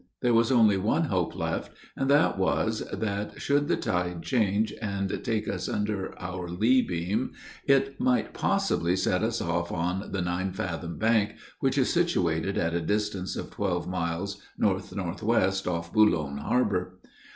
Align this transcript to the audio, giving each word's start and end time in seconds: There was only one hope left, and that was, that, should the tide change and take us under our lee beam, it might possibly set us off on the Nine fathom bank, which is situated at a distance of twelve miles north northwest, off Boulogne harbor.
There 0.21 0.33
was 0.33 0.51
only 0.51 0.77
one 0.77 1.03
hope 1.03 1.35
left, 1.35 1.69
and 1.95 2.09
that 2.09 2.35
was, 2.39 2.79
that, 2.91 3.39
should 3.39 3.67
the 3.67 3.75
tide 3.77 4.23
change 4.23 4.73
and 4.81 5.23
take 5.23 5.47
us 5.47 5.69
under 5.69 6.19
our 6.19 6.49
lee 6.49 6.81
beam, 6.81 7.33
it 7.67 7.99
might 8.01 8.33
possibly 8.33 8.95
set 8.95 9.21
us 9.21 9.41
off 9.41 9.71
on 9.71 10.11
the 10.11 10.23
Nine 10.23 10.53
fathom 10.53 10.97
bank, 10.97 11.35
which 11.59 11.77
is 11.77 11.93
situated 11.93 12.57
at 12.57 12.73
a 12.73 12.81
distance 12.81 13.35
of 13.35 13.51
twelve 13.51 13.87
miles 13.87 14.41
north 14.57 14.91
northwest, 14.95 15.67
off 15.67 15.93
Boulogne 15.93 16.37
harbor. 16.39 16.97